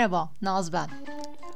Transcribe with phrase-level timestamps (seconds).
[0.00, 0.88] Merhaba, Naz ben.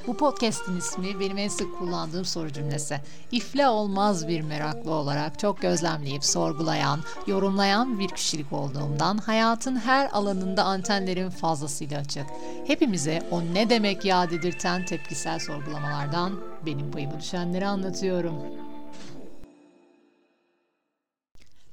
[0.07, 3.01] Bu podcast'in ismi benim en sık kullandığım soru cümlesi.
[3.33, 10.65] İfle olmaz bir meraklı olarak çok gözlemleyip sorgulayan, yorumlayan bir kişilik olduğumdan hayatın her alanında
[10.65, 12.27] antenlerim fazlasıyla açık.
[12.67, 18.35] Hepimize o ne demek ya dedirten tepkisel sorgulamalardan benim payıma düşenleri anlatıyorum.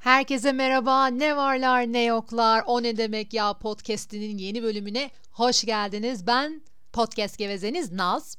[0.01, 6.27] Herkese merhaba, ne varlar ne yoklar, o ne demek ya podcast'inin yeni bölümüne hoş geldiniz.
[6.27, 6.61] Ben
[6.93, 8.37] podcast gevezeniz Naz.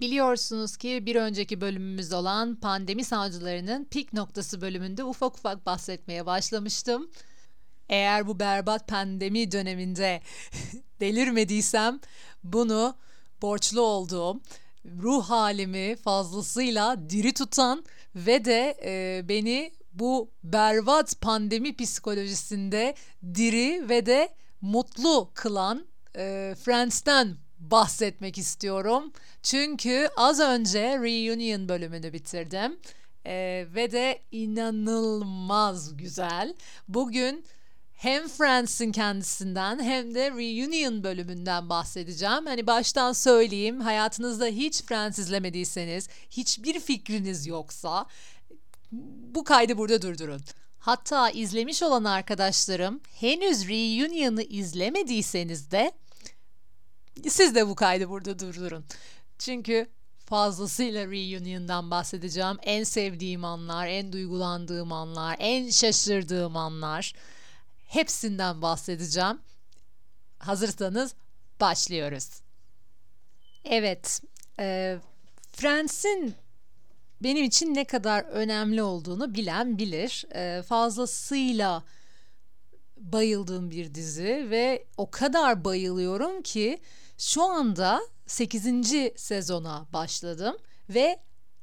[0.00, 7.10] Biliyorsunuz ki bir önceki bölümümüz olan pandemi savcılarının pik noktası bölümünde ufak ufak bahsetmeye başlamıştım.
[7.88, 10.20] Eğer bu berbat pandemi döneminde
[11.00, 12.00] delirmediysem
[12.44, 12.94] bunu
[13.42, 14.40] borçlu olduğum,
[15.02, 17.84] ruh halimi fazlasıyla diri tutan
[18.16, 22.94] ve de e, beni bu berbat pandemi psikolojisinde
[23.34, 24.28] diri ve de
[24.60, 29.12] mutlu kılan e, Friends'ten bahsetmek istiyorum.
[29.42, 32.78] Çünkü az önce Reunion bölümünü bitirdim.
[33.26, 36.54] E, ve de inanılmaz güzel.
[36.88, 37.44] Bugün
[37.92, 42.46] hem Friends'in kendisinden hem de Reunion bölümünden bahsedeceğim.
[42.46, 48.06] Hani baştan söyleyeyim hayatınızda hiç Friends izlemediyseniz, hiçbir fikriniz yoksa
[49.34, 50.40] bu kaydı burada durdurun.
[50.78, 55.92] Hatta izlemiş olan arkadaşlarım henüz Reunion'ı izlemediyseniz de
[57.28, 58.84] siz de bu kaydı burada durdurun.
[59.38, 59.88] Çünkü
[60.26, 62.58] fazlasıyla Reunion'dan bahsedeceğim.
[62.62, 67.12] En sevdiğim anlar, en duygulandığım anlar, en şaşırdığım anlar.
[67.88, 69.38] Hepsinden bahsedeceğim.
[70.38, 71.14] Hazırsanız
[71.60, 72.30] başlıyoruz.
[73.64, 74.20] Evet,
[74.58, 74.98] e,
[75.52, 76.34] Friends'in
[77.22, 80.24] benim için ne kadar önemli olduğunu bilen bilir.
[80.34, 81.84] E, fazlasıyla
[82.96, 86.78] bayıldığım bir dizi ve o kadar bayılıyorum ki
[87.18, 88.94] şu anda 8.
[89.16, 90.56] sezona başladım
[90.88, 91.20] ve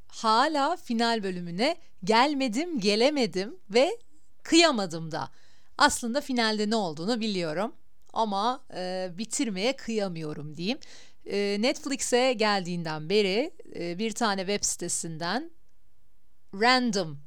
[0.07, 3.97] hala final bölümüne gelmedim, gelemedim ve
[4.43, 5.29] kıyamadım da.
[5.77, 7.73] Aslında finalde ne olduğunu biliyorum
[8.13, 10.79] ama e, bitirmeye kıyamıyorum diyeyim.
[11.25, 15.51] E, Netflix'e geldiğinden beri e, bir tane web sitesinden
[16.53, 17.19] random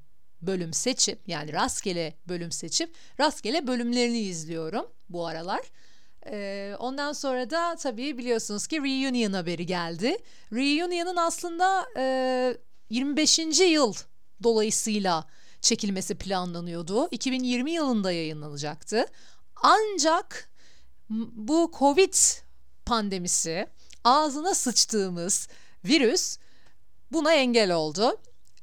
[0.42, 5.60] bölüm seçip yani rastgele bölüm seçip rastgele bölümlerini izliyorum bu aralar.
[6.26, 10.16] Ee, ondan sonra da tabii biliyorsunuz ki Reunion haberi geldi.
[10.52, 12.56] Reunion'ın aslında e,
[12.90, 13.38] 25.
[13.60, 13.94] yıl
[14.42, 15.26] dolayısıyla
[15.60, 17.08] çekilmesi planlanıyordu.
[17.10, 19.06] 2020 yılında yayınlanacaktı.
[19.62, 20.50] Ancak
[21.10, 22.14] bu Covid
[22.86, 23.66] pandemisi
[24.04, 25.48] ağzına sıçtığımız
[25.84, 26.38] virüs
[27.12, 28.16] buna engel oldu.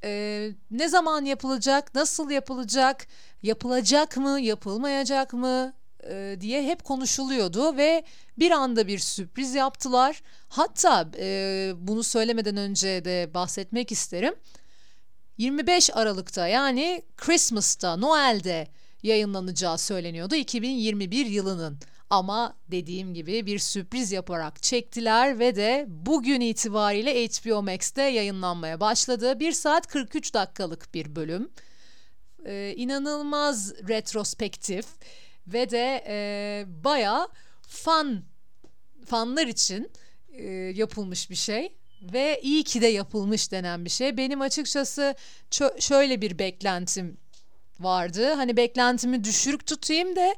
[0.03, 3.07] Ee, ne zaman yapılacak, nasıl yapılacak,
[3.43, 5.73] yapılacak mı, yapılmayacak mı
[6.09, 8.03] e, diye hep konuşuluyordu ve
[8.39, 10.21] bir anda bir sürpriz yaptılar.
[10.49, 14.35] Hatta e, bunu söylemeden önce de bahsetmek isterim.
[15.37, 18.67] 25 Aralık'ta yani Christmas'ta, Noel'de
[19.03, 21.79] yayınlanacağı söyleniyordu 2021 yılının.
[22.09, 29.39] Ama dediğim gibi bir sürpriz yaparak çektiler ve de bugün itibariyle HBO Max'te yayınlanmaya başladı.
[29.39, 31.49] 1 saat 43 dakikalık bir bölüm.
[32.45, 34.85] Ee, inanılmaz retrospektif
[35.47, 37.27] ve de e, baya
[37.67, 38.23] fan
[39.05, 39.91] fanlar için
[40.31, 44.17] e, yapılmış bir şey ve iyi ki de yapılmış denen bir şey.
[44.17, 45.15] Benim açıkçası
[45.79, 47.17] şöyle bir beklentim
[47.79, 48.33] vardı.
[48.33, 50.35] Hani beklentimi düşürük tutayım da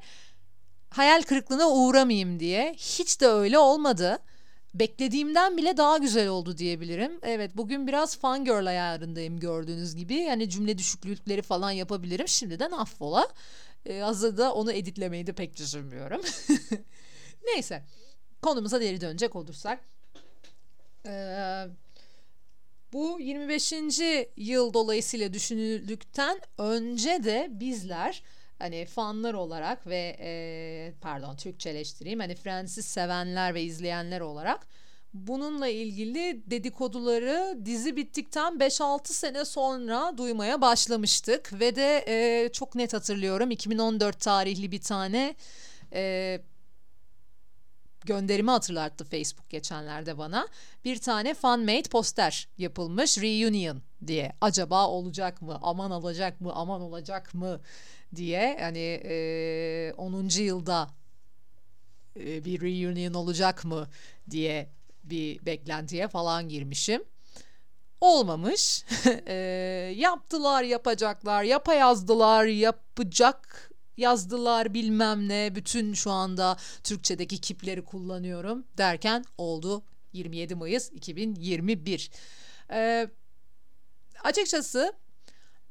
[0.91, 2.75] hayal kırıklığına uğramayayım diye.
[2.78, 4.19] Hiç de öyle olmadı.
[4.74, 7.19] Beklediğimden bile daha güzel oldu diyebilirim.
[7.22, 10.16] Evet bugün biraz fangirl ayarındayım gördüğünüz gibi.
[10.16, 12.28] Yani cümle düşüklükleri falan yapabilirim.
[12.28, 13.28] Şimdiden affola.
[13.85, 16.22] Ee, hazırda onu editlemeyi de pek düşünmüyorum.
[17.46, 17.84] Neyse
[18.41, 19.79] konumuza geri dönecek olursak.
[21.06, 21.66] Ee,
[22.94, 23.73] bu 25.
[24.38, 28.23] yıl dolayısıyla düşünüldükten önce de bizler
[28.61, 32.19] hani fanlar olarak ve e, pardon Türkçeleştireyim.
[32.19, 34.67] Hani Friends'i sevenler ve izleyenler olarak
[35.13, 41.59] bununla ilgili dedikoduları dizi bittikten 5-6 sene sonra duymaya başlamıştık.
[41.59, 45.35] Ve de e, çok net hatırlıyorum 2014 tarihli bir tane
[45.93, 46.41] e,
[48.05, 50.47] gönderimi hatırlattı Facebook geçenlerde bana.
[50.85, 54.31] Bir tane fanmade poster yapılmış reunion diye.
[54.41, 55.59] Acaba olacak mı?
[55.61, 56.51] Aman olacak mı?
[56.55, 57.61] Aman olacak mı?
[58.15, 60.29] diye hani e, 10.
[60.41, 60.89] yılda
[62.19, 63.87] e, bir reunion olacak mı
[64.29, 64.69] diye
[65.03, 67.03] bir beklentiye falan girmişim.
[68.01, 68.85] Olmamış.
[69.27, 69.35] e,
[69.97, 79.84] yaptılar, yapacaklar, yapayazdılar, yapacak yazdılar bilmem ne bütün şu anda Türkçedeki kipleri kullanıyorum derken oldu
[80.14, 82.11] 27 Mayıs 2021.
[82.72, 83.08] Ee,
[84.23, 84.93] açıkçası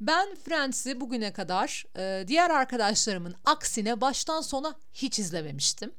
[0.01, 5.93] ben Friends'i bugüne kadar e, diğer arkadaşlarımın aksine baştan sona hiç izlememiştim.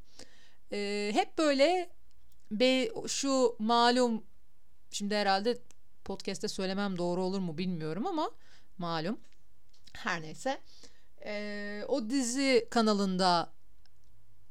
[0.71, 1.89] E, hep böyle
[2.51, 4.24] be, şu malum
[4.91, 5.57] şimdi herhalde
[6.03, 8.31] podcast'te söylemem doğru olur mu bilmiyorum ama
[8.77, 9.19] malum
[9.94, 10.62] her neyse
[11.25, 13.50] e, o dizi kanalında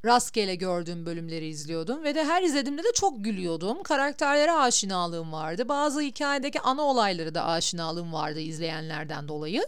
[0.05, 3.82] rastgele gördüğüm bölümleri izliyordum ve de her izlediğimde de çok gülüyordum.
[3.82, 5.69] Karakterlere aşinalığım vardı.
[5.69, 9.67] Bazı hikayedeki ana olayları da aşinalığım vardı izleyenlerden dolayı.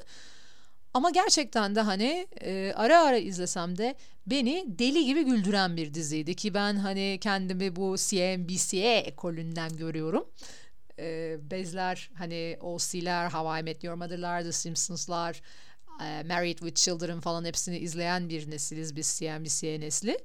[0.94, 3.94] Ama gerçekten de hani e, ara ara izlesem de
[4.26, 10.28] beni deli gibi güldüren bir diziydi ki ben hani kendimi bu CNBC ekolünden görüyorum.
[10.98, 15.42] E, bezler hani OC'ler, How I Met Your Mother'lar, The Simpsons'lar,
[16.00, 20.18] Married with Children falan hepsini izleyen bir nesiliz biz CNBC nesli.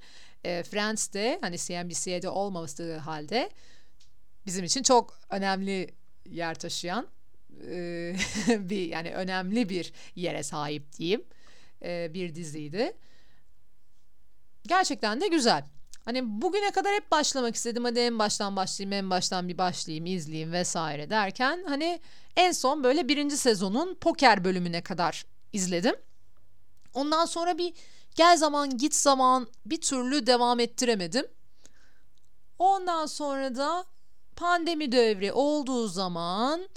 [0.44, 3.50] E, Friends de hani CNBC'de olmaması halde
[4.46, 5.94] bizim için çok önemli
[6.26, 7.08] yer taşıyan
[7.72, 8.16] e,
[8.48, 11.24] bir yani önemli bir yere sahip diyeyim
[11.84, 12.94] e, bir diziydi.
[14.68, 15.64] Gerçekten de güzel.
[16.06, 17.84] Hani bugüne kadar hep başlamak istedim.
[17.84, 22.00] Hadi en baştan başlayayım, en baştan bir başlayayım, izleyeyim vesaire derken hani
[22.36, 25.26] en son böyle birinci sezonun poker bölümüne kadar
[25.58, 25.96] izledim.
[26.94, 27.74] Ondan sonra bir
[28.16, 31.26] gel zaman git zaman bir türlü devam ettiremedim.
[32.60, 33.86] Ondan sonra da
[34.36, 36.70] pandemi devri olduğu zaman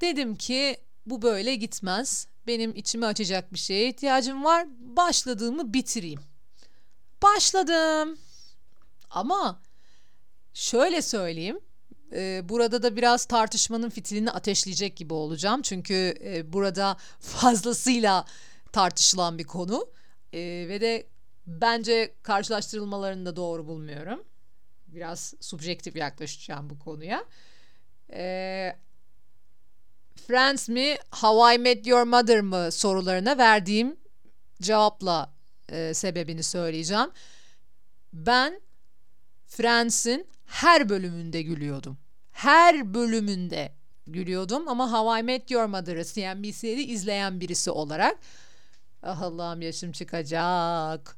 [0.00, 0.76] dedim ki
[1.06, 2.28] bu böyle gitmez.
[2.46, 4.66] Benim içimi açacak bir şeye ihtiyacım var.
[4.78, 6.20] Başladığımı bitireyim.
[7.22, 8.18] Başladım.
[9.10, 9.60] Ama
[10.54, 11.60] şöyle söyleyeyim.
[12.12, 15.62] E, burada da biraz tartışmanın fitilini ateşleyecek gibi olacağım.
[15.62, 18.24] Çünkü e, burada fazlasıyla
[18.72, 19.86] tartışılan bir konu.
[20.32, 20.38] E,
[20.68, 21.06] ve de
[21.46, 24.24] bence karşılaştırılmalarını da doğru bulmuyorum.
[24.86, 27.24] Biraz subjektif yaklaşacağım bu konuya.
[28.12, 28.76] E,
[30.26, 33.96] Friends mi, How I Met Your Mother mı sorularına verdiğim
[34.62, 35.32] cevapla
[35.68, 37.10] e, sebebini söyleyeceğim.
[38.12, 38.60] Ben
[39.46, 41.98] Friends'in her bölümünde gülüyordum.
[42.32, 43.72] Her bölümünde
[44.06, 48.18] gülüyordum ama How I Met Your Mother'ı CNBC'de izleyen birisi olarak
[49.02, 51.16] ah Allah'ım yaşım çıkacak.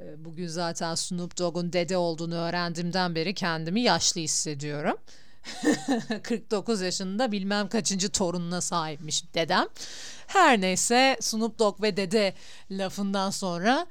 [0.00, 4.96] Ee, bugün zaten Snoop Dogg'un dede olduğunu öğrendiğimden beri kendimi yaşlı hissediyorum.
[6.22, 9.66] 49 yaşında bilmem kaçıncı torununa sahipmiş dedem.
[10.26, 12.34] Her neyse Snoop Dogg ve dede
[12.70, 13.86] lafından sonra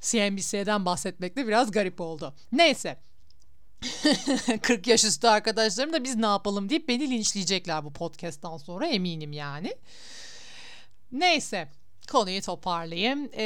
[0.00, 2.34] CNBC'den bahsetmek de biraz garip oldu.
[2.52, 2.96] Neyse
[4.62, 9.32] 40 yaş üstü arkadaşlarım da biz ne yapalım deyip beni linçleyecekler bu podcast'tan sonra eminim
[9.32, 9.74] yani.
[11.12, 11.68] Neyse
[12.10, 13.30] konuyu toparlayayım.
[13.32, 13.42] Ee,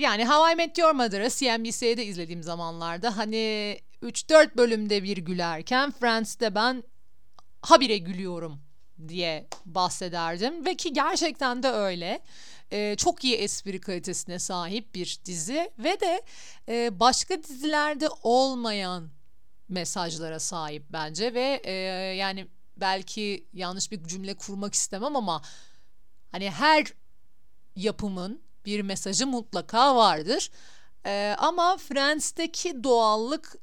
[0.00, 6.54] yani How I Met Your Mother'ı CNBC'de izlediğim zamanlarda hani 3-4 bölümde bir gülerken Friends'te
[6.54, 6.82] ben
[7.62, 8.60] habire gülüyorum
[9.08, 12.20] diye bahsederdim ve ki gerçekten de öyle.
[12.72, 16.22] Ee, çok iyi espri kalitesine sahip bir dizi ve de
[16.68, 19.10] e, başka dizilerde olmayan
[19.70, 21.72] mesajlara sahip bence ve e,
[22.16, 22.46] yani
[22.76, 25.42] belki yanlış bir cümle kurmak istemem ama
[26.32, 26.86] hani her
[27.76, 30.50] yapımın bir mesajı mutlaka vardır.
[31.06, 33.56] E, ama Friends'teki doğallık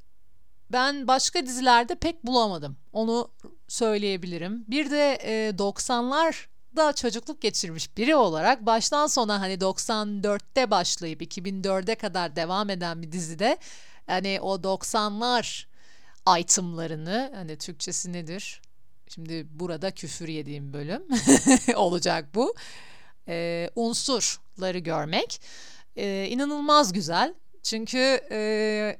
[0.72, 2.76] ben başka dizilerde pek bulamadım.
[2.92, 3.30] Onu
[3.68, 4.64] söyleyebilirim.
[4.68, 11.94] Bir de e, 90'lar da çocukluk geçirmiş biri olarak baştan sona hani 94'te başlayıp 2004'e
[11.94, 13.58] kadar devam eden bir dizide
[14.06, 15.67] hani o 90'lar
[16.36, 18.60] itemlarını hani Türkçesi nedir?
[19.08, 21.02] Şimdi burada küfür yediğim bölüm
[21.76, 22.54] olacak bu.
[23.28, 25.40] Ee, unsurları görmek
[25.96, 27.34] ee, inanılmaz güzel.
[27.62, 28.98] Çünkü e,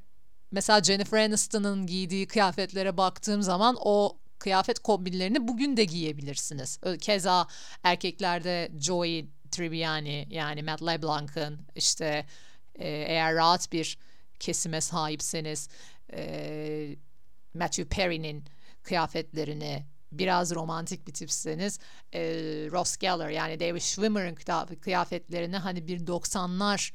[0.51, 6.79] mesela Jennifer Aniston'ın giydiği kıyafetlere baktığım zaman o kıyafet kombinlerini bugün de giyebilirsiniz.
[7.01, 7.47] Keza
[7.83, 12.25] erkeklerde Joey Tribbiani yani Matt LeBlanc'ın işte
[12.75, 13.97] e, eğer rahat bir
[14.39, 15.69] kesime sahipseniz
[16.13, 16.95] e,
[17.59, 18.43] Matthew Perry'nin
[18.83, 21.79] kıyafetlerini biraz romantik bir tipseniz
[22.13, 22.21] e,
[22.71, 24.35] Ross Geller yani David Schwimmer'ın
[24.75, 26.91] kıyafetlerini hani bir 90'lar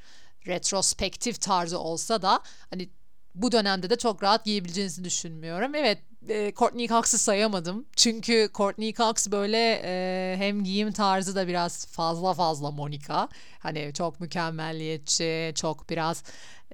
[0.47, 2.41] retrospektif tarzı olsa da
[2.71, 2.89] hani
[3.35, 5.75] bu dönemde de çok rahat giyebileceğinizi düşünmüyorum.
[5.75, 7.87] Evet e, Courtney Cox'ı sayamadım.
[7.97, 13.29] Çünkü Courtney Cox böyle e, hem giyim tarzı da biraz fazla fazla Monica.
[13.59, 16.25] Hani çok mükemmelliyetçi, çok biraz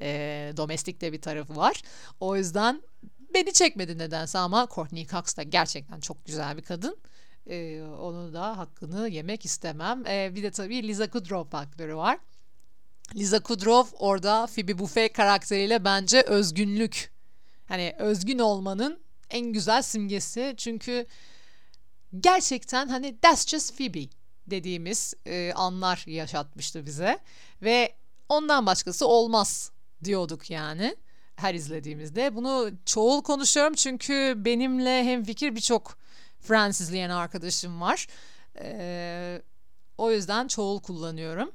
[0.01, 1.83] e, domestik de bir tarafı var.
[2.21, 2.83] O yüzden
[3.35, 6.97] beni çekmedi nedense ama Courtney Cox da gerçekten çok güzel bir kadın.
[7.47, 10.07] Ee, onu da hakkını yemek istemem.
[10.07, 12.19] Ee, bir de tabii Liza Kudrow faktörü var.
[13.15, 17.13] Liza Kudrow orada Phoebe Buffay karakteriyle bence özgünlük.
[17.69, 20.55] Hani özgün olmanın en güzel simgesi.
[20.57, 21.07] Çünkü
[22.21, 24.09] gerçekten hani that's just Phoebe
[24.47, 27.19] dediğimiz e, anlar yaşatmıştı bize.
[27.63, 27.95] Ve
[28.29, 29.71] ondan başkası olmaz
[30.05, 30.97] diyorduk yani
[31.43, 32.37] her izlediğimizde.
[32.37, 35.99] Bunu çoğul konuşuyorum çünkü benimle hem fikir birçok
[36.41, 38.07] Friends izleyen arkadaşım var.
[38.59, 39.43] Ee,
[39.99, 41.53] o yüzden çoğul kullanıyorum.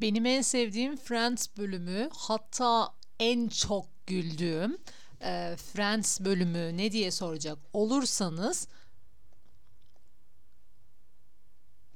[0.00, 2.88] Benim en sevdiğim Friends bölümü hatta
[3.20, 4.78] en çok güldüğüm
[5.22, 8.68] e, Friends bölümü ne diye soracak olursanız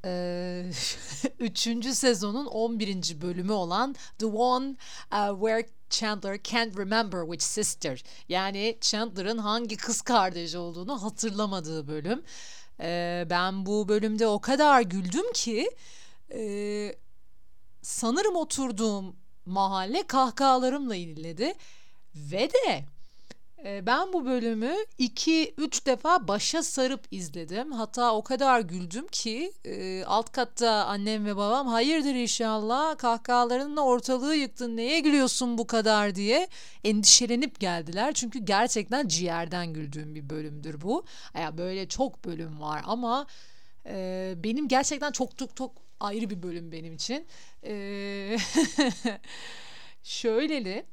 [0.05, 0.71] e,
[1.39, 3.21] üçüncü sezonun 11.
[3.21, 4.77] bölümü olan The One
[5.13, 8.03] uh, Where Chandler can't remember which sister.
[8.29, 12.23] Yani Chandler'ın hangi kız kardeşi olduğunu hatırlamadığı bölüm.
[12.81, 15.71] Ee, ben bu bölümde o kadar güldüm ki
[16.35, 16.95] e,
[17.83, 21.55] sanırım oturduğum mahalle kahkahalarımla inledi.
[22.15, 22.85] Ve de
[23.65, 27.73] ben bu bölümü 2-3 defa başa sarıp izledim.
[27.73, 34.35] Hatta o kadar güldüm ki e, alt katta annem ve babam hayırdır inşallah kahkahalarınla ortalığı
[34.35, 36.49] yıktın neye gülüyorsun bu kadar diye
[36.85, 38.13] endişelenip geldiler.
[38.13, 41.05] Çünkü gerçekten ciğerden güldüğüm bir bölümdür bu.
[41.35, 43.27] Ya böyle çok bölüm var ama
[43.87, 47.27] e, benim gerçekten çok çok çok ayrı bir bölüm benim için.
[47.65, 48.37] E,
[50.03, 50.87] şöyleli...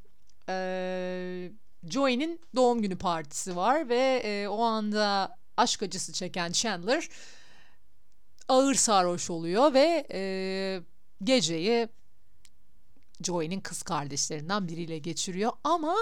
[0.50, 1.52] E,
[1.88, 7.10] Joey'nin doğum günü partisi var ve e, o anda aşk acısı çeken Chandler
[8.50, 10.22] ağır sarhoş oluyor ve e,
[11.24, 11.90] geceyi
[13.24, 15.96] Joey'nin kız kardeşlerinden biriyle geçiriyor ama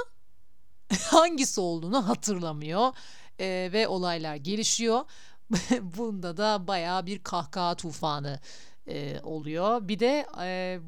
[1.00, 2.94] hangisi olduğunu hatırlamıyor
[3.40, 5.06] e, ve olaylar gelişiyor.
[5.82, 8.40] Bunda da baya bir kahkaha tufanı
[8.88, 9.88] e, oluyor.
[9.88, 10.80] Bir de e,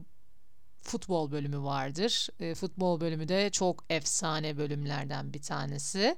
[0.90, 2.28] futbol bölümü vardır.
[2.40, 6.16] E, futbol bölümü de çok efsane bölümlerden bir tanesi.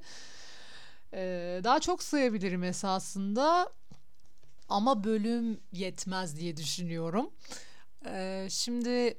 [1.13, 3.69] E, daha çok sayabilirim esasında
[4.69, 7.29] ama bölüm yetmez diye düşünüyorum.
[8.05, 9.17] E, şimdi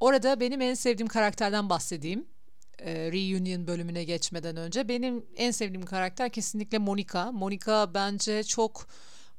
[0.00, 2.26] orada benim en sevdiğim karakterden bahsedeyim.
[2.78, 7.32] E, reunion bölümüne geçmeden önce benim en sevdiğim karakter kesinlikle Monica.
[7.32, 8.86] Monica bence çok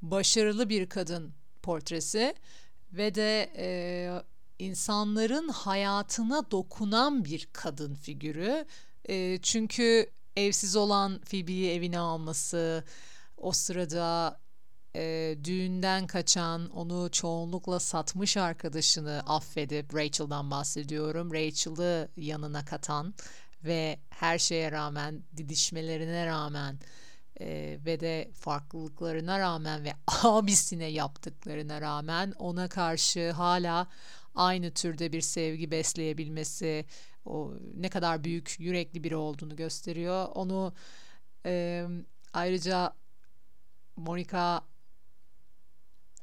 [0.01, 2.35] başarılı bir kadın portresi
[2.97, 3.67] ve de e,
[4.59, 8.65] insanların hayatına dokunan bir kadın figürü.
[9.09, 12.83] E, çünkü evsiz olan Phoebe'yi evine alması,
[13.37, 14.39] o sırada
[14.95, 23.13] e, düğünden kaçan, onu çoğunlukla satmış arkadaşını affedip, Rachel'dan bahsediyorum, Rachel'ı yanına katan
[23.63, 26.79] ve her şeye rağmen, didişmelerine rağmen
[27.39, 33.87] e, ve de farklılıklarına rağmen ve abisine yaptıklarına rağmen ona karşı hala
[34.35, 36.85] aynı türde bir sevgi besleyebilmesi
[37.25, 40.27] o ne kadar büyük yürekli biri olduğunu gösteriyor.
[40.35, 40.73] Onu
[41.45, 41.85] e,
[42.33, 42.93] ayrıca
[43.95, 44.61] Monica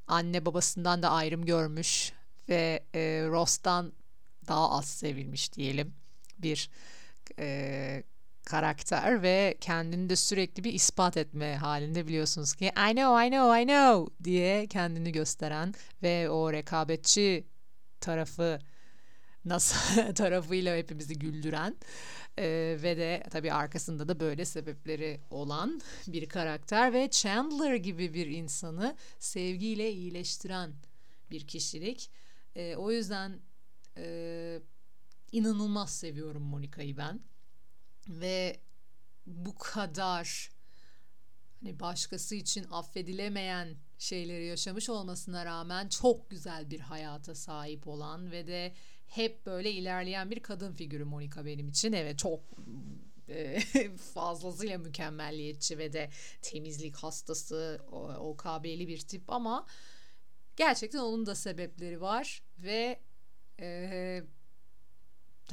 [0.07, 2.13] anne babasından da ayrım görmüş
[2.49, 3.93] ve e, Ross'tan
[4.49, 5.95] daha az sevilmiş diyelim
[6.39, 6.71] bir
[7.39, 8.03] e,
[8.45, 13.63] karakter ve kendini de sürekli bir ispat etme halinde biliyorsunuz ki I know I know
[13.63, 17.47] I know diye kendini gösteren ve o rekabetçi
[18.01, 18.59] tarafı
[19.45, 21.77] nasıl tarafıyla hepimizi güldüren
[22.39, 28.27] e, ve de tabii arkasında da böyle sebepleri olan bir karakter ve Chandler gibi bir
[28.27, 30.73] insanı sevgiyle iyileştiren
[31.31, 32.11] bir kişilik.
[32.57, 33.41] E, o yüzden
[33.97, 34.61] e,
[35.33, 37.21] inanılmaz seviyorum Monica'yı ben
[38.09, 38.61] ve
[39.27, 40.51] bu kadar
[41.61, 48.47] hani başkası için affedilemeyen şeyleri yaşamış olmasına rağmen çok güzel bir hayata sahip olan ve
[48.47, 48.75] de
[49.07, 51.93] hep böyle ilerleyen bir kadın figürü Monica benim için.
[51.93, 52.41] Evet çok
[53.29, 53.61] e,
[54.15, 56.11] fazlasıyla mükemmelliyetçi ve de
[56.43, 57.81] temizlik hastası
[58.21, 59.67] OKB'li bir tip ama
[60.57, 63.01] gerçekten onun da sebepleri var ve
[63.61, 64.23] e,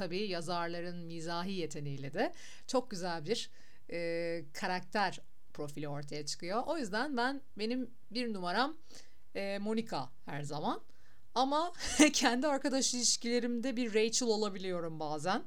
[0.00, 2.32] tabii yazarların mizahi yeteneğiyle de
[2.66, 3.50] çok güzel bir
[3.90, 5.20] e, karakter
[5.52, 6.62] profili ortaya çıkıyor.
[6.66, 8.76] O yüzden ben benim bir numaram
[9.34, 10.80] e, Monica her zaman.
[11.34, 11.72] Ama
[12.12, 15.44] kendi arkadaş ilişkilerimde bir Rachel olabiliyorum bazen.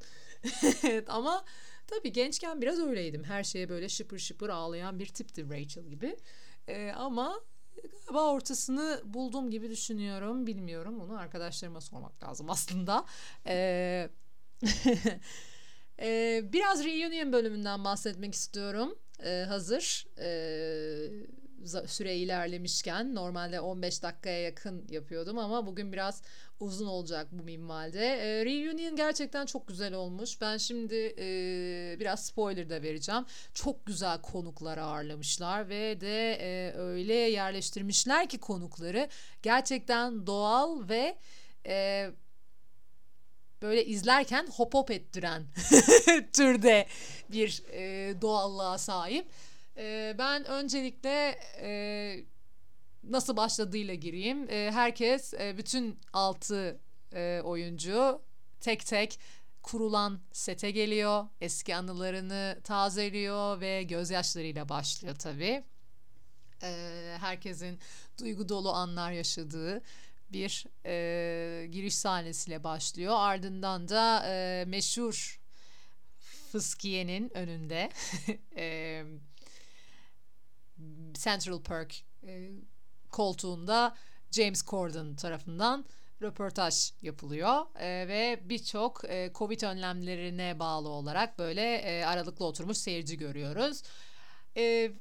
[1.07, 1.45] ama
[1.87, 3.23] tabii gençken biraz öyleydim.
[3.23, 6.17] Her şeye böyle şıpır şıpır ağlayan bir tipti Rachel gibi.
[6.67, 7.41] E, ama
[8.13, 10.47] galiba ortasını buldum gibi düşünüyorum.
[10.47, 10.99] Bilmiyorum.
[11.01, 13.05] Onu arkadaşlarıma sormak lazım aslında.
[13.47, 14.09] E,
[15.99, 18.95] ee, biraz reunion bölümünden bahsetmek istiyorum.
[19.23, 20.05] Ee, hazır.
[20.19, 21.09] Ee,
[21.87, 26.21] süre ilerlemişken normalde 15 dakikaya yakın yapıyordum ama bugün biraz
[26.59, 28.05] uzun olacak bu minvalde.
[28.05, 30.41] E, Reunion gerçekten çok güzel olmuş.
[30.41, 31.25] Ben şimdi e,
[31.99, 33.25] biraz spoiler da vereceğim.
[33.53, 39.09] Çok güzel konuklar ağırlamışlar ve de e, öyle yerleştirmişler ki konukları
[39.43, 41.17] gerçekten doğal ve
[41.67, 42.09] e,
[43.63, 45.43] böyle izlerken hop hop ettiren
[46.33, 46.87] türde
[47.31, 49.27] bir e, doğallığa sahip.
[49.77, 52.25] E, ben öncelikle e,
[53.03, 54.49] nasıl başladığıyla gireyim.
[54.49, 56.79] E, herkes, e, bütün altı
[57.13, 58.21] e, oyuncu
[58.61, 59.19] tek tek
[59.63, 61.27] kurulan sete geliyor.
[61.41, 65.63] Eski anılarını tazeliyor ve gözyaşlarıyla başlıyor tabii.
[66.63, 66.71] E,
[67.19, 67.79] herkesin
[68.19, 69.81] duygu dolu anlar yaşadığı
[70.33, 73.13] bir e, giriş sahnesiyle başlıyor.
[73.17, 75.41] Ardından da e, meşhur
[76.51, 77.89] Fıskiye'nin önünde
[78.57, 79.03] e,
[81.13, 81.95] Central Park
[82.27, 82.49] e,
[83.11, 83.95] koltuğunda
[84.31, 85.85] James Corden tarafından
[86.21, 93.17] röportaj yapılıyor e, ve birçok e, Covid önlemlerine bağlı olarak böyle e, aralıklı oturmuş seyirci
[93.17, 93.81] görüyoruz.
[94.57, 94.91] E,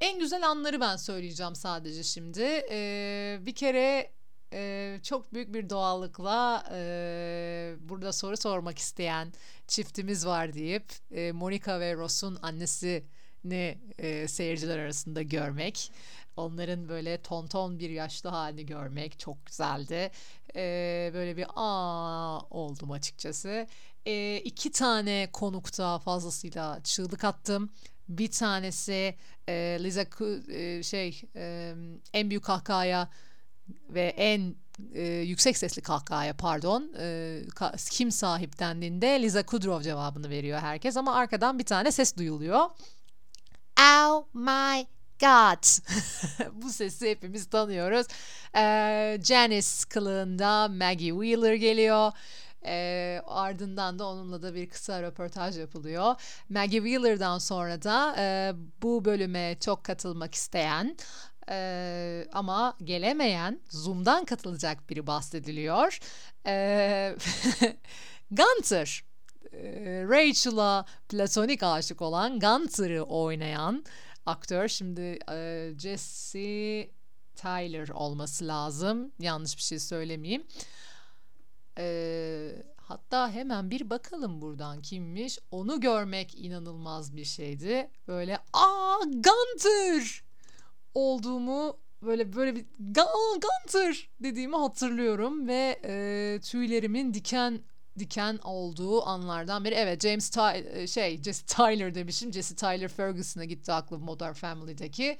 [0.00, 2.64] en güzel anları ben söyleyeceğim sadece şimdi.
[2.70, 4.12] E, bir kere
[4.52, 9.32] e, çok büyük bir doğallıkla e, burada soru sormak isteyen
[9.66, 15.92] çiftimiz var deyip e, Monica ve Ross'un annesini e, seyirciler arasında görmek.
[16.36, 20.10] Onların böyle tonton bir yaşlı halini görmek çok güzeldi.
[20.56, 23.66] E, böyle bir aa oldum açıkçası.
[24.06, 27.70] E, iki tane konukta fazlasıyla çığlık attım.
[28.08, 29.14] Bir tanesi
[29.48, 30.04] e, Liza
[30.48, 31.74] e, şey e,
[32.12, 33.08] en büyük kahkahaya
[33.90, 34.54] ve en
[34.94, 37.40] e, yüksek sesli kahkahaya pardon e,
[37.90, 42.60] kim sahiplendiğinde Liza Kudrow cevabını veriyor herkes ama arkadan bir tane ses duyuluyor.
[43.80, 44.86] Oh my
[45.20, 45.64] God.
[46.62, 48.06] Bu sesi hepimiz tanıyoruz.
[48.56, 52.12] E, Janice kılığında Maggie Wheeler geliyor.
[52.64, 56.14] E, ardından da onunla da bir kısa röportaj yapılıyor.
[56.48, 60.96] Maggie Wheeler'dan sonra da e, bu bölüme çok katılmak isteyen
[61.50, 65.98] ee, ama gelemeyen Zoom'dan katılacak biri bahsediliyor.
[66.46, 67.16] Ee,
[68.30, 69.04] Gunter,
[70.08, 73.84] Rachel'a platonik aşık olan Gunter'ı oynayan
[74.26, 76.90] aktör şimdi e, Jesse
[77.36, 79.12] Tyler olması lazım.
[79.18, 80.46] Yanlış bir şey söylemeyeyim.
[81.78, 85.38] Ee, hatta hemen bir bakalım buradan kimmiş.
[85.50, 87.90] Onu görmek inanılmaz bir şeydi.
[88.08, 90.22] Böyle aa Gunter
[90.94, 97.60] olduğumu böyle böyle bir Gunter dediğimi hatırlıyorum ve e, tüylerimin diken
[97.98, 99.74] diken olduğu anlardan biri.
[99.74, 102.32] Evet James Ty şey Jesse Tyler demişim.
[102.32, 105.18] Jesse Tyler Ferguson'a gitti aklım Modern Family'deki.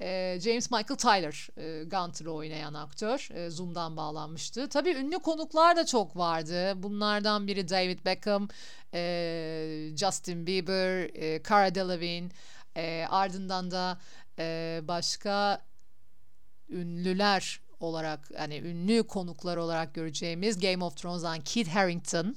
[0.00, 3.28] E, James Michael Tyler e, Gunter'ı oynayan aktör.
[3.34, 4.68] E, Zoom'dan bağlanmıştı.
[4.68, 6.82] Tabii ünlü konuklar da çok vardı.
[6.82, 8.48] Bunlardan biri David Beckham,
[8.94, 12.28] e, Justin Bieber, e, Cara Delevingne.
[12.76, 13.98] E, ardından da
[14.38, 15.62] e, başka
[16.68, 22.36] ünlüler olarak yani ünlü konuklar olarak göreceğimiz Game of Thrones'dan Kit Harington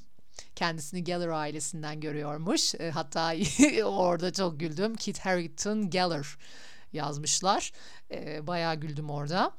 [0.56, 2.76] kendisini Geller ailesinden görüyormuş.
[2.76, 3.34] E, hatta
[3.86, 4.96] orada çok güldüm.
[4.96, 6.38] Kit Harington Geller
[6.94, 7.72] yazmışlar.
[8.12, 9.52] E, bayağı güldüm orada.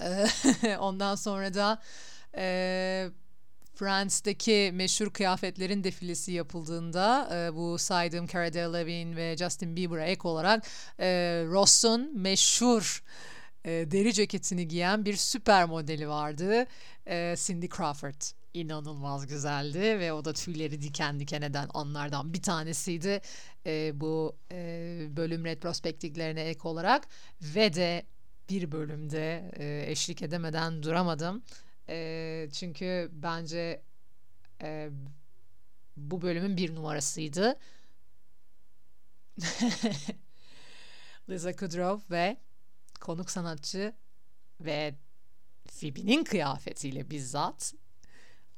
[0.00, 1.82] E, ondan sonra da
[2.36, 3.10] e,
[3.80, 10.64] Friends'teki meşhur kıyafetlerin defilesi yapıldığında e, bu saydığım Cara Delevingne ve Justin Bieber'a ek olarak
[10.98, 11.08] e,
[11.46, 13.02] Ross'un meşhur
[13.64, 16.66] e, deri ceketini giyen bir süper modeli vardı.
[17.06, 18.22] E, Cindy Crawford
[18.54, 23.20] inanılmaz güzeldi ve o da tüyleri diken diken eden anlardan bir tanesiydi
[23.66, 24.56] e, bu e,
[25.16, 27.08] bölüm retrospektiklerine ek olarak
[27.42, 28.02] ve de
[28.50, 31.42] bir bölümde e, eşlik edemeden duramadım.
[31.90, 33.82] E, çünkü bence
[34.62, 34.90] e,
[35.96, 37.58] bu bölümün bir numarasıydı.
[41.28, 42.36] Liza Kudrow ve
[43.00, 43.92] konuk sanatçı
[44.60, 44.94] ve
[45.66, 47.74] Phoebe'nin kıyafetiyle bizzat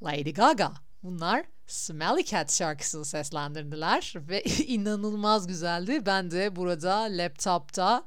[0.03, 0.73] Lady Gaga.
[1.03, 6.07] Bunlar Smelly Cat şarkısını seslendirdiler ve inanılmaz güzeldi.
[6.07, 8.05] Ben de burada laptopta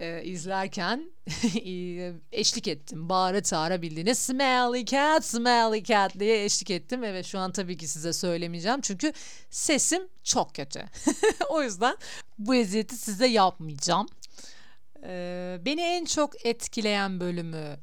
[0.00, 1.10] e, izlerken
[2.32, 3.08] eşlik ettim.
[3.08, 7.04] Bağıra çağıra bildiğiniz smelly cat, smelly cat diye eşlik ettim.
[7.04, 8.80] Evet şu an tabii ki size söylemeyeceğim.
[8.80, 9.12] Çünkü
[9.50, 10.84] sesim çok kötü.
[11.50, 11.96] o yüzden
[12.38, 14.06] bu eziyeti size yapmayacağım.
[15.04, 17.76] Ee, beni en çok etkileyen bölümü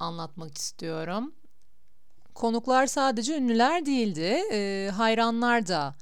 [0.00, 1.34] anlatmak istiyorum.
[2.34, 4.42] Konuklar sadece ünlüler değildi.
[4.52, 5.94] Ee, hayranlar da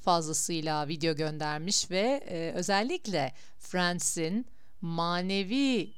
[0.00, 4.46] fazlasıyla video göndermiş ve e, özellikle Friends'in
[4.82, 5.94] manevi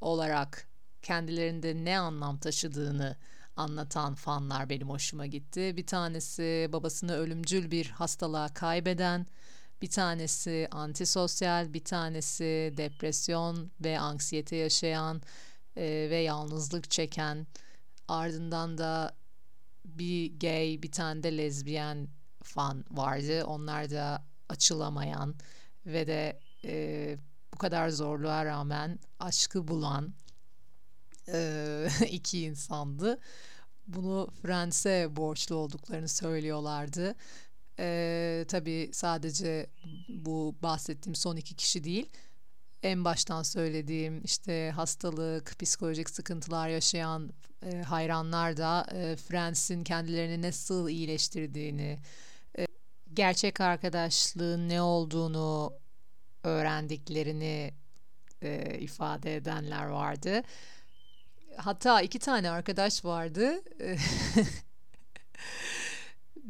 [0.00, 0.68] olarak
[1.02, 3.16] kendilerinde ne anlam taşıdığını
[3.56, 5.76] anlatan fanlar benim hoşuma gitti.
[5.76, 9.26] Bir tanesi babasını ölümcül bir hastalığa kaybeden,
[9.82, 15.22] bir tanesi antisosyal, bir tanesi depresyon ve anksiyete yaşayan
[15.76, 17.46] e, ve yalnızlık çeken.
[18.08, 19.16] Ardından da
[19.84, 22.08] bir gay, bir tane de lezbiyen
[22.42, 23.44] fan vardı.
[23.44, 25.34] Onlar da açılamayan
[25.86, 27.16] ve de e,
[27.56, 30.14] bu kadar zorluğa rağmen aşkı bulan
[31.28, 33.18] e, iki insandı.
[33.86, 37.14] Bunu Friends'e borçlu olduklarını söylüyorlardı.
[37.78, 39.66] E, tabii sadece
[40.08, 42.10] bu bahsettiğim son iki kişi değil.
[42.82, 50.88] En baştan söylediğim işte hastalık, psikolojik sıkıntılar yaşayan e, hayranlar da e, Friends'in kendilerini nasıl
[50.88, 51.98] iyileştirdiğini,
[52.58, 52.66] e,
[53.14, 55.72] gerçek arkadaşlığın ne olduğunu
[56.46, 57.74] öğrendiklerini
[58.42, 60.42] e, ifade edenler vardı.
[61.56, 63.62] Hatta iki tane arkadaş vardı.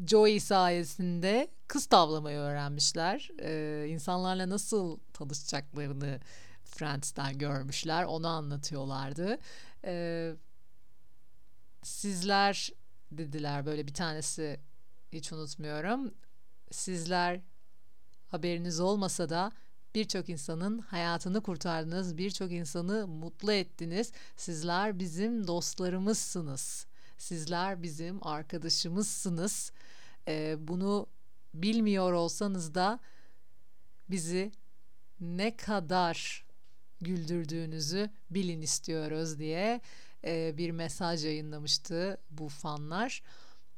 [0.07, 3.31] Joey sayesinde kız tavlamayı öğrenmişler.
[3.41, 6.21] Ee, insanlarla nasıl tanışacaklarını
[6.65, 8.05] Friends'ten görmüşler.
[8.05, 9.39] Onu anlatıyorlardı.
[9.85, 10.33] Ee,
[11.83, 12.71] sizler
[13.11, 14.61] dediler böyle bir tanesi
[15.13, 16.15] hiç unutmuyorum.
[16.71, 17.41] Sizler
[18.29, 19.53] haberiniz olmasa da
[19.97, 24.13] birçok insanın hayatını kurtardınız, birçok insanı mutlu ettiniz.
[24.37, 26.87] Sizler bizim dostlarımızsınız.
[27.19, 29.73] Sizler bizim arkadaşımızsınız.
[30.29, 31.07] Ee, bunu
[31.55, 32.99] bilmiyor olsanız da
[34.11, 34.53] bizi
[35.21, 36.45] ne kadar
[37.01, 39.81] güldürdüğünüzü bilin istiyoruz diye
[40.25, 43.23] e, bir mesaj yayınlamıştı bu fanlar.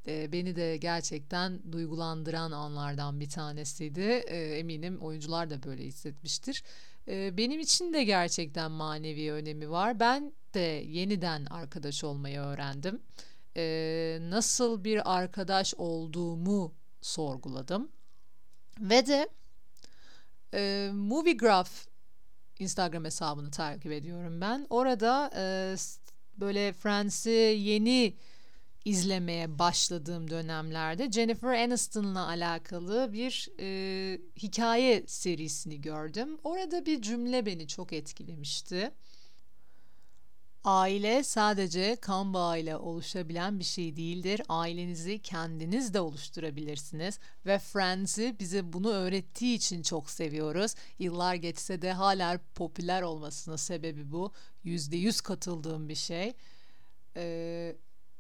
[0.09, 4.01] E, beni de gerçekten duygulandıran anlardan bir tanesiydi.
[4.01, 6.63] E, eminim oyuncular da böyle hissetmiştir.
[7.09, 10.01] E, benim için de gerçekten manevi önemi var.
[10.01, 13.03] Ben de yeniden arkadaş olmayı öğrendim.
[14.31, 17.89] Nasıl bir arkadaş olduğumu sorguladım.
[18.81, 19.29] Ve de
[20.55, 21.71] e, Moviegraph
[22.59, 24.67] Instagram hesabını takip ediyorum ben.
[24.71, 25.75] Orada e,
[26.41, 28.15] böyle Friends'i yeni
[28.89, 36.39] izlemeye başladığım dönemlerde Jennifer Aniston'la alakalı bir e, hikaye serisini gördüm.
[36.45, 38.93] Orada bir cümle beni çok etkilemişti.
[40.65, 44.43] Aile sadece kan bağıyla oluşabilen bir şey değildir.
[44.49, 50.75] Ailenizi kendiniz de oluşturabilirsiniz ve Friends'i bize bunu öğrettiği için çok seviyoruz.
[50.99, 54.33] Yıllar geçse de hala popüler olmasının sebebi bu.
[54.65, 56.35] Yüzde yüz katıldığım bir şey.
[57.17, 57.77] Ee,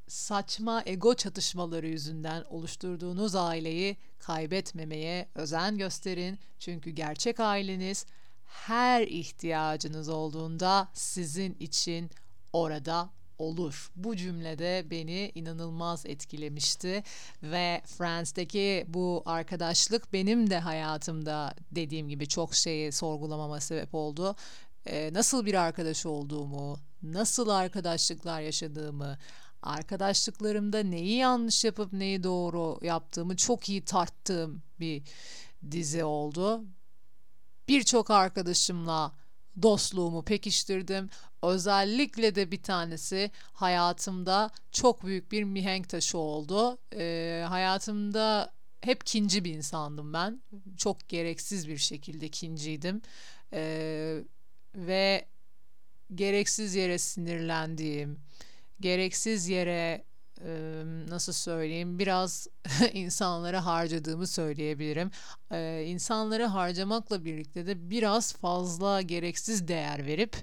[0.08, 6.38] saçma ego çatışmaları yüzünden oluşturduğunuz aileyi kaybetmemeye özen gösterin.
[6.58, 8.06] Çünkü gerçek aileniz
[8.44, 12.10] her ihtiyacınız olduğunda sizin için
[12.52, 13.90] orada olur.
[13.96, 17.02] Bu cümlede beni inanılmaz etkilemişti
[17.42, 24.36] ve Friends'teki bu arkadaşlık benim de hayatımda dediğim gibi çok şeyi sorgulamama sebep oldu.
[24.86, 29.18] Ee, nasıl bir arkadaş olduğumu, nasıl arkadaşlıklar yaşadığımı,
[29.62, 35.02] arkadaşlıklarımda neyi yanlış yapıp neyi doğru yaptığımı çok iyi tarttığım bir
[35.70, 36.64] dizi oldu.
[37.68, 39.12] Birçok arkadaşımla
[39.62, 41.10] dostluğumu pekiştirdim.
[41.42, 46.78] Özellikle de bir tanesi hayatımda çok büyük bir mihenk taşı oldu.
[46.94, 50.42] Ee, hayatımda hep kinci bir insandım ben.
[50.76, 53.02] Çok gereksiz bir şekilde kinciydim.
[53.52, 54.22] Ee,
[54.74, 55.26] ve
[56.14, 58.20] gereksiz yere sinirlendiğim,
[58.80, 60.04] gereksiz yere
[61.08, 62.46] nasıl söyleyeyim biraz
[62.92, 65.10] insanları harcadığımı söyleyebilirim.
[65.52, 65.84] E,
[66.44, 70.36] harcamakla birlikte de biraz fazla gereksiz değer verip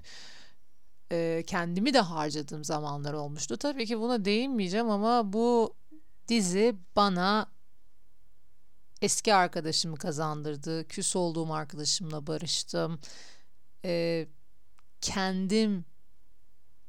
[1.46, 3.56] kendimi de harcadığım zamanlar olmuştu.
[3.56, 5.74] Tabii ki buna değinmeyeceğim ama bu
[6.28, 7.46] dizi bana
[9.02, 10.88] eski arkadaşımı kazandırdı.
[10.88, 13.00] Küs olduğum arkadaşımla barıştım.
[15.00, 15.84] Kendim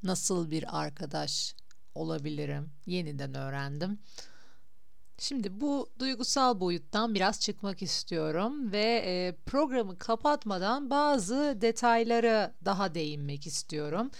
[0.04, 1.56] nasıl bir arkadaş
[1.96, 4.00] olabilirim yeniden öğrendim.
[5.20, 13.48] Şimdi bu duygusal boyuttan biraz çıkmak istiyorum ve e, programı kapatmadan bazı detaylara daha değinmek
[13.48, 14.12] istiyorum.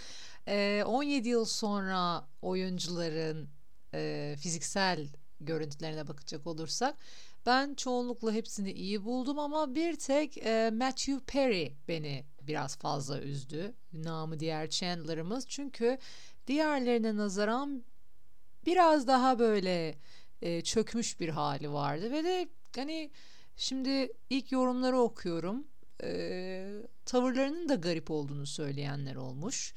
[0.48, 3.50] E, 17 yıl sonra oyuncuların
[3.94, 5.08] e, fiziksel
[5.42, 6.96] görüntülerine bakacak olursak
[7.46, 13.74] ben çoğunlukla hepsini iyi buldum ama bir tek e, Matthew Perry beni biraz fazla üzdü.
[13.94, 15.98] Namı diğer Chandler'ımız çünkü
[16.48, 17.84] diğerlerine nazaran
[18.66, 19.96] biraz daha böyle
[20.42, 23.12] e, çökmüş bir hali vardı ve de hani
[23.58, 25.68] şimdi ilk yorumları okuyorum.
[26.04, 29.74] e, tavırlarının da garip olduğunu söyleyenler olmuş.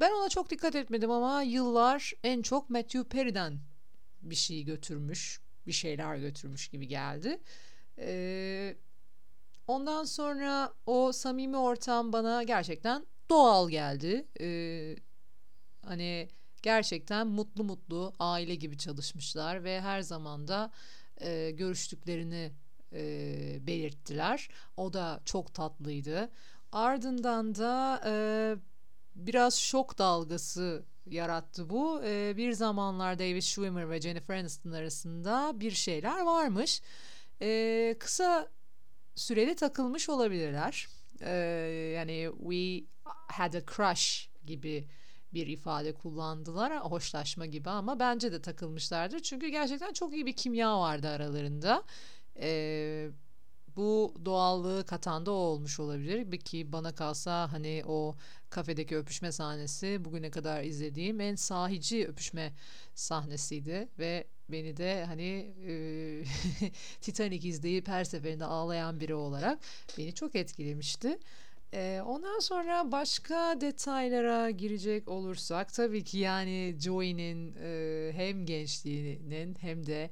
[0.00, 3.58] Ben ona çok dikkat etmedim ama yıllar en çok Matthew Perry'den
[4.22, 7.40] bir şey götürmüş, bir şeyler götürmüş gibi geldi.
[7.98, 8.76] Ee,
[9.72, 14.26] ondan sonra o samimi ortam bana gerçekten doğal geldi.
[14.40, 14.96] Ee,
[15.86, 16.28] hani
[16.62, 20.70] gerçekten mutlu mutlu aile gibi çalışmışlar ve her zaman da
[21.20, 22.52] e, görüştüklerini
[22.92, 24.48] e, belirttiler.
[24.76, 26.30] O da çok tatlıydı.
[26.72, 28.14] Ardından da e,
[29.14, 32.00] biraz şok dalgası yarattı bu.
[32.04, 36.82] E, bir zamanlar David Schwimmer ve Jennifer Aniston arasında bir şeyler varmış.
[37.42, 38.48] E, kısa
[39.14, 40.88] süreli takılmış olabilirler.
[41.20, 41.30] E,
[41.96, 42.86] yani we
[43.28, 44.88] had a crush gibi
[45.34, 46.80] bir ifade kullandılar.
[46.80, 49.20] Hoşlaşma gibi ama bence de takılmışlardır.
[49.20, 51.84] Çünkü gerçekten çok iyi bir kimya vardı aralarında.
[52.40, 53.10] Ee,
[53.76, 56.40] bu doğallığı katan da o olmuş olabilir.
[56.40, 58.14] Ki bana kalsa hani o
[58.52, 62.52] kafedeki öpüşme sahnesi bugüne kadar izlediğim en sahici öpüşme
[62.94, 65.72] sahnesiydi ve beni de hani e,
[67.00, 69.58] Titanic izleyip her seferinde ağlayan biri olarak
[69.98, 71.18] beni çok etkilemişti.
[71.74, 79.86] E, ondan sonra başka detaylara girecek olursak tabii ki yani Joey'nin e, hem gençliğinin hem
[79.86, 80.10] de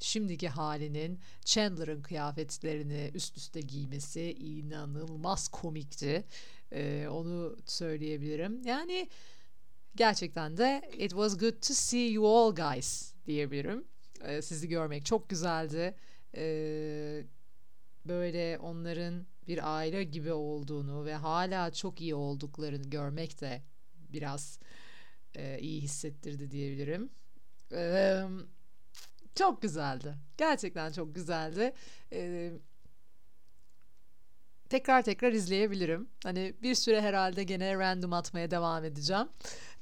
[0.00, 6.24] şimdiki halinin Chandler'ın kıyafetlerini üst üste giymesi inanılmaz komikti.
[6.72, 8.62] Ee, onu söyleyebilirim.
[8.64, 9.08] Yani
[9.96, 13.84] gerçekten de it was good to see you all guys diyebilirim.
[14.24, 15.94] Ee, sizi görmek çok güzeldi.
[16.36, 17.24] Ee,
[18.04, 23.62] böyle onların bir aile gibi olduğunu ve hala çok iyi olduklarını görmek de
[24.12, 24.58] biraz
[25.34, 27.10] e, iyi hissettirdi diyebilirim.
[27.72, 28.22] Ee,
[29.34, 30.14] çok güzeldi.
[30.36, 31.72] Gerçekten çok güzeldi.
[32.12, 32.52] Ee,
[34.70, 36.08] tekrar tekrar izleyebilirim.
[36.24, 39.28] Hani bir süre herhalde gene random atmaya devam edeceğim.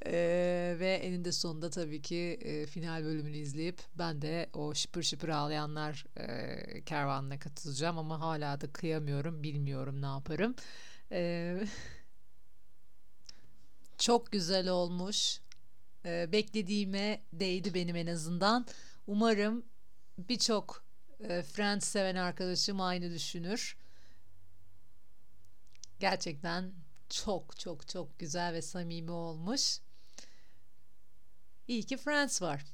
[0.06, 5.28] Ee, ve eninde sonunda tabii ki e, final bölümünü izleyip ben de o şıpır şıpır
[5.28, 10.54] ağlayanlar e, kervanına katılacağım ama hala da kıyamıyorum bilmiyorum ne yaparım.
[11.12, 11.60] Ee,
[13.98, 15.40] çok güzel olmuş.
[16.04, 18.66] Ee, beklediğime değdi benim en azından.
[19.06, 19.64] Umarım
[20.18, 20.84] birçok
[21.20, 23.76] e, Friends seven arkadaşım aynı düşünür.
[26.00, 26.72] Gerçekten
[27.08, 29.78] çok çok çok güzel ve samimi olmuş.
[31.68, 32.64] İyi ki Friends var.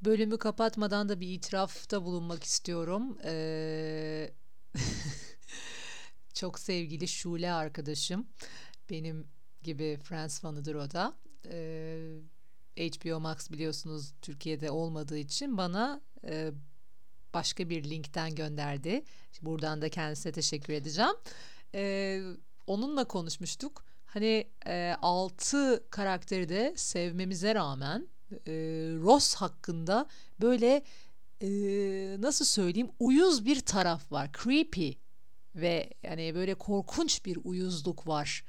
[0.00, 3.18] Bölümü kapatmadan da bir itirafta bulunmak istiyorum.
[3.24, 4.32] Ee,
[6.34, 8.26] çok sevgili Şule arkadaşım.
[8.90, 9.28] Benim
[9.62, 11.14] gibi Friends fanıdır o da.
[11.46, 12.20] Ee,
[12.76, 16.52] HBO Max biliyorsunuz Türkiye'de olmadığı için bana e,
[17.34, 19.04] başka bir linkten gönderdi.
[19.42, 21.14] Buradan da kendisine teşekkür edeceğim.
[21.74, 22.22] E,
[22.66, 23.84] onunla konuşmuştuk.
[24.06, 28.52] Hani e, altı karakteri de sevmemize rağmen e,
[29.02, 30.06] Ross hakkında
[30.40, 30.82] böyle
[31.40, 31.48] e,
[32.20, 34.30] nasıl söyleyeyim uyuz bir taraf var.
[34.44, 34.90] Creepy
[35.54, 38.44] ve yani böyle korkunç bir uyuzluk var.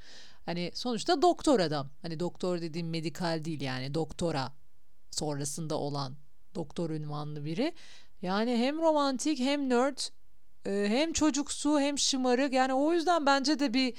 [0.45, 1.89] Hani sonuçta doktor adam.
[2.01, 4.53] Hani doktor dediğim medikal değil yani doktora
[5.11, 6.15] sonrasında olan
[6.55, 7.73] doktor ünvanlı biri.
[8.21, 9.97] Yani hem romantik hem nerd
[10.65, 13.93] e, hem çocuksu hem şımarık yani o yüzden bence de bir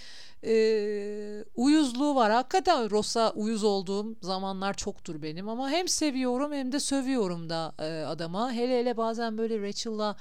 [0.45, 2.33] e, uyuzluğu var.
[2.33, 8.05] Hakikaten Ross'a uyuz olduğum zamanlar çoktur benim ama hem seviyorum hem de sövüyorum da e,
[8.05, 8.53] adama.
[8.53, 10.17] Hele hele bazen böyle Rachel'la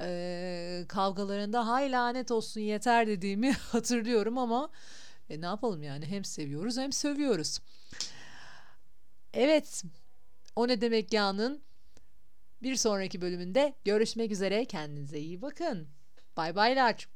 [0.00, 4.70] e, kavgalarında hay lanet olsun yeter dediğimi hatırlıyorum ama
[5.30, 7.58] e ne yapalım yani hem seviyoruz hem sövüyoruz.
[9.34, 9.82] Evet
[10.56, 11.67] o ne demek ya'nın
[12.62, 15.88] bir sonraki bölümünde görüşmek üzere kendinize iyi bakın.
[16.36, 17.08] Bay baylar.